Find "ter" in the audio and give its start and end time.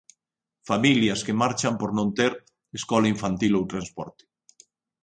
2.17-2.31